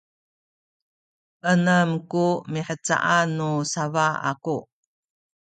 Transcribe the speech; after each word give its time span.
enem 1.53 1.89
ku 2.11 2.25
mihcaan 2.53 3.27
nu 3.37 3.49
sabana 3.71 4.19
aku 4.31 4.57